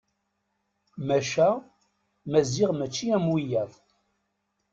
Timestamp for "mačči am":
2.75-3.25